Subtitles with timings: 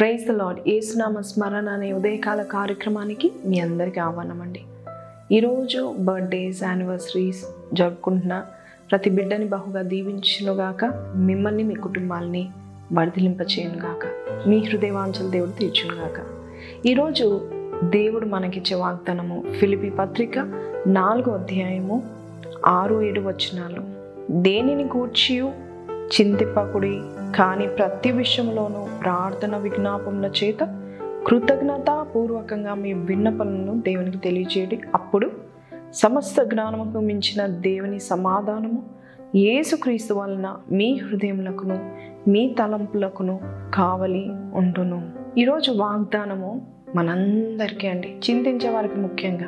[0.00, 4.62] Praise the lord ఏసునామ స్మరణ అనే ఉదయకాల కార్యక్రమానికి మీ అందరికీ ఆహ్వానం అండి
[5.36, 7.44] ఈరోజు బర్త్డేస్ యానివర్సరీస్
[7.74, 8.44] జరుపుకుంటున్న
[8.90, 10.84] ప్రతి బిడ్డని బహుగా దీవించునుగాక
[11.16, 12.48] మిమ్మల్ని మీ కుటుంబాల్ని
[12.94, 14.06] వర్ధిలింపచేయునుగాక
[14.48, 16.20] మీ హృదయవాంఛలు దేవుడు తీర్చునుగాక.
[16.86, 17.40] ఈరోజు
[17.84, 20.38] దేవుడు మనకిచ్చే వాగ్దానము ఫిలిపి పత్రిక
[20.86, 22.02] నాలుగో అధ్యాయము
[22.66, 23.82] ఆరు ఏడు వచనాలు.
[24.30, 25.36] దేనిని కూర్చి
[26.16, 26.96] చింతిప్పకుడి
[27.36, 30.84] కానీ ప్రతి విషయంలోనూ ప్రార్థన విజ్ఞాపముల చేత
[31.26, 34.80] కృతజ్ఞతాపూర్వకంగా మీ విన్నపలను దేవునికి తెలియచేయండి.
[34.94, 35.30] అప్పుడు
[35.92, 38.82] సమస్త జ్ఞానముకు మించిన దేవుని సమాధానము
[39.36, 41.90] యేసుక్రీస్తు వలన మీ హృదయములకును
[42.28, 43.40] మీ తలంపులకును
[43.74, 45.10] కావలి ఉండును.
[45.38, 46.66] ఈరోజు వాగ్దానము
[46.96, 48.08] మనందరికీ అండి.
[48.08, 49.46] చింతించే వారికి ముఖ్యంగా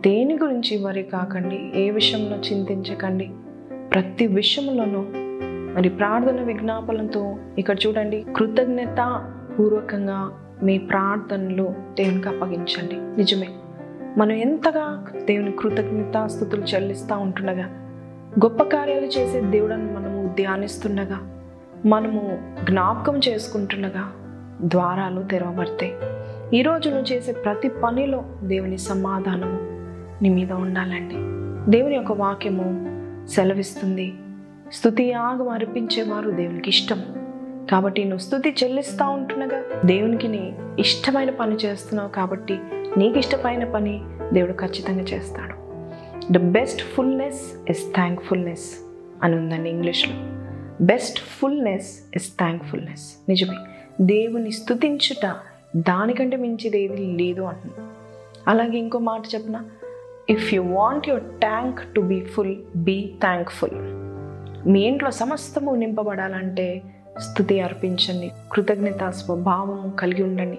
[0.00, 1.72] దేని గురించి వరి కాకండి?
[1.74, 3.30] ఏ విషయంలో చింతించకండి?
[3.92, 5.04] ప్రతి విషయంలోనూ
[5.74, 9.26] మరి ప్రార్థన విజ్ఞాపనలతో ఇక్కడ చూడండి కృతజ్ఞత
[9.58, 10.30] పూర్వకంగా
[10.62, 12.96] మీ ప్రార్థనలు దేవునికి అప్పగించండి.
[12.96, 13.48] నిజమే
[14.18, 17.64] మనం ఎంతగా దేవుని కృతజ్ఞత స్థుతులు చెల్లిస్తూ ఉంటుండగా
[18.38, 21.42] గొప్ప కార్యాలు చేసే దేవుడని మనము ధ్యానిస్తుండగా
[21.86, 24.12] మనము జ్ఞాపకం చేసుకుంటుండగా
[24.60, 25.92] ద్వారాలు తెరవబడతాయి.
[26.58, 29.58] ఈరోజు నువ్వు చేసే ప్రతి పనిలో దేవుని సమాధానము
[30.22, 31.16] నీ మీద ఉండాలండి.
[31.70, 32.90] దేవుని యొక్క వాక్యము
[33.28, 34.14] సెలవిస్తుంది.
[34.72, 37.02] స్థుతి యాగం అర్పించేవారు దేవునికి ఇష్టం.
[37.70, 42.58] కాబట్టి నువ్వు స్థుతి చెల్లిస్తూ ఉంటుండగా దేవునికి నీ ఇష్టమైన పని చేస్తున్నావు కాబట్టి
[42.96, 44.00] నీకు ఇష్టమైన పని
[44.32, 45.54] దేవుడు ఖచ్చితంగా చేస్తాడు.
[46.32, 48.76] The best fullness is thankfulness
[49.22, 50.14] అని ఉందండి ఇంగ్లీష్లో.
[50.86, 53.56] బెస్ట్ ఫుల్నెస్ ఇస్ థ్యాంక్ఫుల్నెస్ నిజమే.
[54.00, 55.34] దేవుని స్థుతించుట
[55.76, 57.90] దానికంటే మించిది ఏది లేదు అంటున్నాను
[58.48, 59.60] అలాగే ఇంకో మాట చెప్పిన?
[60.30, 64.09] If you want your tank to be full be thankful
[64.66, 66.82] మీ ఇంట్లో సమస్తము నింపబడాలంటే
[67.18, 68.30] స్థుతి అర్పించండి.
[68.52, 70.58] కృతజ్ఞత స్వభావము కలిగి ఉండండి.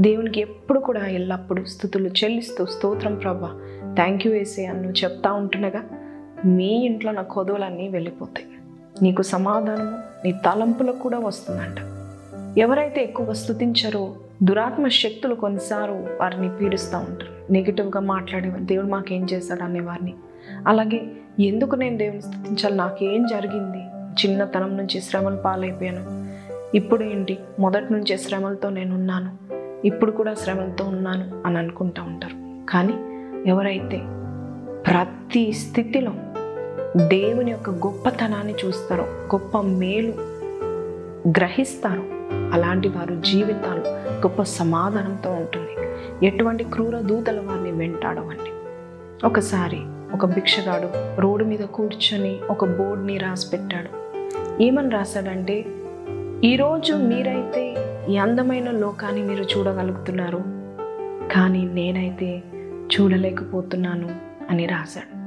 [0.00, 3.60] దేవునికి ఎప్పుడు కూడా ఎల్లప్పుడూ స్థుతులు చెల్లిస్తూ స్తోత్రం ప్రభా.
[3.94, 5.82] థ్యాంక్ యూ వేసే అన్ను చెప్తా ఉంటుండగా
[6.44, 8.46] మీ ఇంట్లో నా కొదవులన్నీ వెళ్ళిపోతాయి.
[9.02, 11.76] నీకు సమాధానము నీ తలంపులకు కూడా వస్తుందంట.
[12.58, 17.52] ఎవరైతే ఎక్కువ స్థుతించారో దురాత్మ శక్తులు కొన్నిసార్లు వారిని పీడిస్తూ ఉంటారు.
[17.52, 18.62] నెగిటివ్గా మాట్లాడేవారు.
[18.62, 20.14] దేవుడు మాకేం చేశాడు అనేవారిని
[20.68, 21.02] అలాగే
[21.40, 22.76] ఎందుకు నేను దేవుని స్థుతించాలి?
[22.76, 23.78] నాకేం జరిగింది?
[23.92, 26.22] చిన్నతనం నుంచి శ్రమలు పాలైపోయాను.
[26.76, 27.38] ఇప్పుడు ఏంటి?
[27.58, 29.42] మొదటి నుంచే శ్రమలతో నేను ఉన్నాను
[29.86, 32.66] ఇప్పుడు కూడా శ్రమలతో ఉన్నాను అని అనుకుంటూ ఉంటారు.
[32.70, 32.94] కానీ
[33.50, 33.98] ఎవరైతే
[34.86, 36.12] ప్రతి స్థితిలో
[37.06, 40.14] దేవుని యొక్క గొప్పతనాన్ని చూస్తారో గొప్ప మేలు
[41.28, 42.02] గ్రహిస్తారో
[42.52, 43.82] అలాంటి వారు జీవితాలు
[44.26, 45.88] గొప్ప సమాధానంతో ఉంటుంది.
[46.26, 48.50] ఎటువంటి క్రూర దూతల వారిని వెంటాడవండి.
[49.26, 49.80] ఒకసారి
[50.12, 53.90] ఒక భిక్షగాడు రోడ్డు మీద కూర్చొని ఒక బోర్డుని రాసి పెట్టాడు
[54.62, 55.64] ఏమని రాశాడంటే
[56.44, 57.76] ఈరోజు మీరైతే
[58.12, 60.42] ఈ అందమైన లోకాన్ని మీరు చూడగలుగుతున్నారు
[61.32, 62.42] కానీ నేనైతే
[62.94, 64.08] చూడలేకపోతున్నాను
[64.50, 65.22] అని రాశాడు.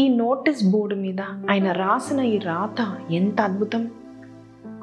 [0.00, 1.20] ఈ నోటీస్ బోర్డు మీద
[1.50, 3.90] ఆయన రాసిన ఈ రాత ఎంత అద్భుతం!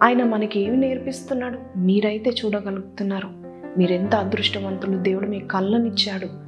[0.03, 1.59] ఆయన మనకి ఏమి నేర్పిస్తున్నాడు?
[1.77, 3.29] మీరైతే చూడగలుగుతున్నారు.
[3.77, 6.44] మీరెంత అదృష్టవంతులు దేవుడు మీ కళ్ళనిచ్చాడు.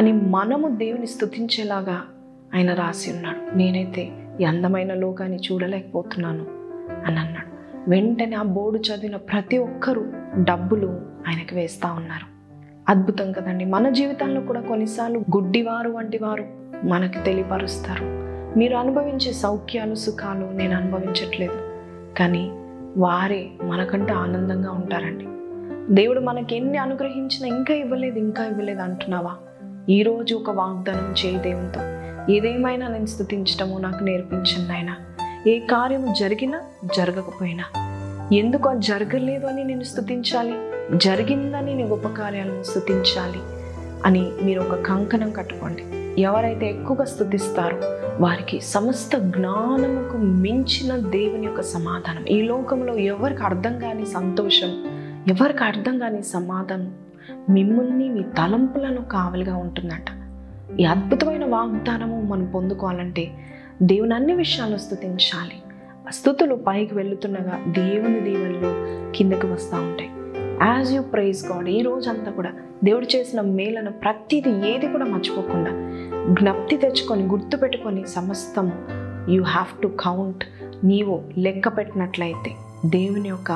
[0.00, 2.02] అని మనము దేవుని స్థుతించేలాగా
[2.54, 3.56] ఆయన రాసి ఉన్నాడు.
[3.56, 6.46] నేనైతే ఈ అందమైన లోకాన్ని చూడలేకపోతున్నాను
[7.06, 7.50] అని అన్నాడు.
[7.90, 10.04] వెంటనే ఆ బోర్డు చదివిన ప్రతి ఒక్కరూ
[10.38, 12.26] డబ్బులు ఆయనకి వేస్తూ ఉన్నారు.
[12.88, 13.64] అద్భుతం కదండి.
[13.64, 16.44] మన జీవితంలో కూడా కొన్నిసార్లు గుడ్డివారు వంటి వారు
[16.84, 18.04] మనకు తెలియపరుస్తారు.
[18.58, 21.68] మీరు అనుభవించే సౌఖ్యాలు సుఖాలు నేను అనుభవించట్లేదు.
[22.18, 22.50] కానీ
[22.96, 25.26] వారే మనకంటే ఆనందంగా ఉంటారండి.
[25.94, 29.36] దేవుడు మనకి ఎన్ని అనుగ్రహించినా ఇంకా ఇవ్వలేదు ఇంకా ఇవ్వలేదు అంటున్నావా?
[29.90, 31.80] ఈరోజు ఒక వాగ్దానం చేయి దేవునితో.
[32.32, 34.96] ఏదేమైనా నేను స్థుతించటము నాకు నేర్పించింది ఆయన
[35.46, 36.60] ఏ కార్యము జరిగినా
[36.96, 37.64] జరగకపోయినా.
[38.32, 40.54] ఎందుకు అది జరగలేదు అని నేను స్థుతించాలి?
[40.98, 43.38] జరిగిందని నేను గొప్ప కార్యాలను స్థుతించాలి
[44.04, 45.84] అని మీరు ఒక కంకణం కట్టుకోండి.
[46.22, 47.80] ఎవరైతే ఎక్కువగా స్థుతిస్తారో
[48.20, 52.26] వారికి సమస్త జ్ఞానముకు మించిన దేవుని యొక్క సమాధానం.
[52.26, 54.68] ఈ లోకంలో ఎవరికి అర్థం కాని సంతోషం
[55.28, 56.92] ఎవరికి అర్థం కాని సమాధానం
[57.48, 60.08] మిమ్మల్ని మీ తలంపులను కావలిగా ఉంటుందట.
[60.80, 63.30] ఈ అద్భుతమైన వాగ్దానము మనం పొందుకోవాలంటే
[63.82, 65.62] దేవుని అన్ని విషయాలు స్థుతించాలి.
[66.12, 68.70] స్థుతులు పైకి వెళుతుండగా దేవుని దీవెనలు
[69.16, 70.10] కిందకి వస్తూ ఉంటాయి.
[70.62, 72.52] యాజ్ యూ ప్రైజ్ గాడ్ ఈ రోజంతా కూడా
[72.84, 75.70] దేవుడు చేసిన మేలను ప్రతిదీ ఏది కూడా మర్చిపోకుండా
[76.34, 78.72] జ్ఞప్తి తెచ్చుకొని గుర్తుపెట్టుకొని సమస్తము
[79.32, 80.44] యూ హ్యావ్ టు కౌంట్
[80.84, 82.56] నీవు లెక్క పెట్టినట్లయితే
[82.86, 83.52] దేవుని యొక్క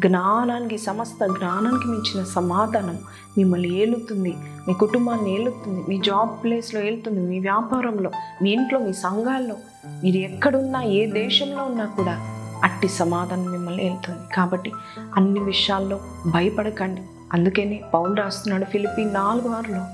[0.00, 2.98] జ్ఞానానికి సమస్త జ్ఞానానికి మించిన సమాధానం
[3.38, 4.36] మిమ్మల్ని ఏలుతుంది.
[4.68, 5.84] మీ కుటుంబాన్ని ఏలుతుంది.
[5.88, 7.20] మీ జాబ్ ప్లేస్లో ఏలుతుంది.
[7.20, 8.10] మీ వ్యాపారంలో
[8.42, 9.56] మీ ఇంట్లో మీ సంఘాల్లో
[10.04, 12.32] మీరు ఎక్కడున్నా ఏ దేశంలో ఉన్నా కూడా
[12.64, 14.72] అట్టి సమాధానం మిమ్మల్ని వెళ్తుంది కాబట్టి
[15.16, 17.02] అన్ని విషయాల్లో భయపడకండి.
[17.32, 19.86] అందుకని పౌలు రాస్తున్నాడు ఫిలిపి నాలుగు ఆరులో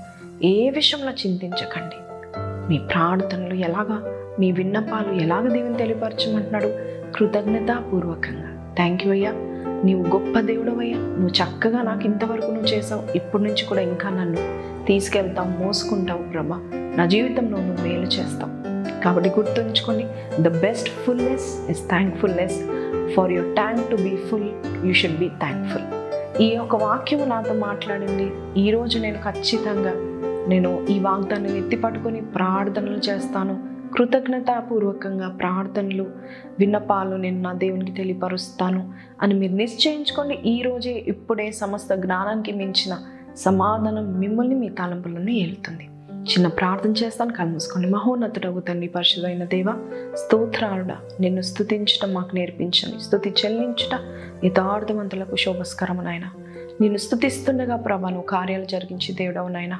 [0.43, 1.95] ఏ విషయంలో చింతించకండి.
[2.39, 6.67] మీ ప్రార్థనలు ఎలాగా మీ విన్నపాలు ఎలాగ దేవుని తెలియపరచమంటున్నాడు?
[7.17, 8.73] కృతజ్ఞతాపూర్వకంగా.
[8.75, 9.31] థ్యాంక్ యూ అయ్యా.
[9.83, 10.97] నీవు గొప్ప దేవుడవయ్యా.
[10.97, 13.03] నువ్వు చక్కగా నాకు ఇంతవరకు నువ్వు చేసావు.
[13.15, 16.61] ఇప్పటి నుంచి కూడా ఇంకా నన్ను తీసుకెళ్తావు మోసుకుంటావు ప్రభా.
[16.73, 18.63] నా జీవితంలో నువ్వు మేలు చేస్తావు.
[19.03, 20.05] కాబట్టి గుర్తుంచుకోండి
[20.41, 22.57] the best fullness is thankfulness
[23.15, 24.49] for your tank to be full
[24.85, 25.83] you should be thankful
[26.41, 28.31] ఈ యొక్క వాక్యము నాతో మాట్లాడింది.
[28.57, 29.93] ఈరోజు నేను ఖచ్చితంగా
[30.49, 33.59] నేను ఈ వాగ్దాన్ని ఎత్తి పట్టుకొని ప్రార్థనలు చేస్తాను.
[33.93, 36.05] కృతజ్ఞతాపూర్వకంగా ప్రార్థనలు
[36.59, 40.35] విన్నపాలు నేను నా దేవునికి తెలియపరుస్తాను అని మీరు నిశ్చయించుకోండి.
[40.45, 42.97] ఈరోజే ఇప్పుడే సమస్త జ్ఞానానికి మించిన
[43.35, 45.89] సమాధానం మిమ్మల్ని మీ తలంపులను ఏలుతుంది.
[46.23, 49.65] చిన్న ప్రార్థన చేస్తాను కళ్ళు మహోన్నతుడవు తండ్రి పరిశుభైన దేవ
[50.13, 53.03] స్తోత్రాలుడ నిన్ను స్థుతించటం మాకు నేర్పించండి.
[53.03, 53.99] స్థుతి చెల్లించుట
[54.45, 56.31] యథార్థవంతులకు శోభస్కరమునైనా
[56.81, 59.79] నిన్ను స్థుతిస్తుండగా ప్రభా నువ్వు కార్యాలు జరిగించి దేవుడవునైనా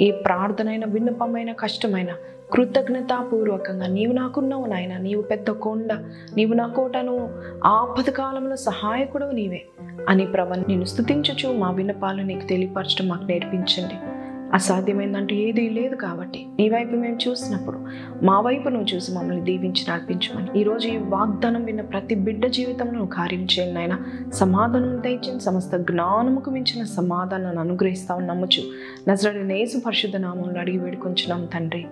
[0.00, 2.08] ఏ ప్రార్థనైన విన్నపమైన కష్టమైన
[2.52, 4.96] కృతజ్ఞతాపూర్వకంగా నీవు నాకున్నావు నాయన.
[4.96, 5.92] నీవు పెద్ద కొండ
[6.36, 7.30] నీవు నా కోటను
[7.64, 9.64] ఆపద కాలంలో సహాయకుడు నీవే
[10.08, 14.21] అని ప్రభ నేను స్తుతించుచు మా విన్నపాలు నీకు తెలియపరచడం మాకు నేర్పించండి.
[14.54, 16.46] అసాధ్యమైందంటూ ఏదీ లేదు కాబట్టి.
[16.58, 17.86] నీ వైపు మేము చూసినప్పుడు
[18.22, 20.60] మా వైపు నువ్వు చూసి మమ్మల్ని దీవించి నడిపించమని.
[20.60, 23.98] ఈరోజు ఈ వాగ్దానం విన్న ప్రతి బిడ్డ జీవితంలో నువ్వు కార్యం చేయండి నాయన.
[24.34, 28.62] సమాధానం తెచ్చిన సమస్త జ్ఞానముకు మించిన సమాధానాన్ని అనుగ్రహిస్తామని నమ్ముచు.
[29.10, 31.86] నజరడి నేసు పరిశుద్ధ నామంలో అడిగి వేడుకొంచున్నాం తండ్రి.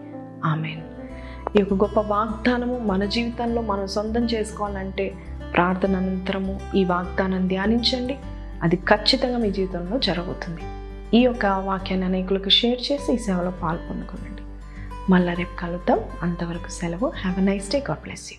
[0.45, 0.81] ఆమెన్.
[1.57, 5.12] ఈ యొక్క గొప్ప వాగ్దానము మన జీవితంలో మనం సొంతం చేసుకోవాలంటే
[5.55, 8.19] ప్రార్థన అనంతరము ఈ వాగ్దానం ధ్యానించండి.
[8.62, 10.61] అది ఖచ్చితంగా మీ జీవితంలో జరుగుతుంది
[11.15, 14.43] ఈ యొక్క వాక్యాన్ని అనేకులకు షేర్ చేసి ఈ సేవలో పాల్పొందుకోనండి
[15.11, 16.01] మళ్ళీ రేపు కలుద్దాం.
[16.23, 17.09] అంతవరకు సెలవు.
[17.09, 18.39] Have a nice day God bless you